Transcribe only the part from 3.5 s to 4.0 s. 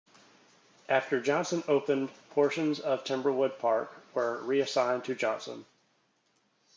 Park